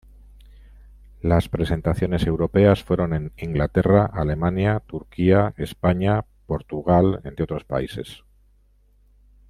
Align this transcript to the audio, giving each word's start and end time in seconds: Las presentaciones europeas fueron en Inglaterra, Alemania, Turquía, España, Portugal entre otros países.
Las 1.21 1.47
presentaciones 1.47 2.25
europeas 2.25 2.81
fueron 2.83 3.13
en 3.13 3.33
Inglaterra, 3.37 4.07
Alemania, 4.11 4.81
Turquía, 4.87 5.53
España, 5.57 6.25
Portugal 6.47 7.21
entre 7.23 7.43
otros 7.43 7.65
países. 7.65 8.23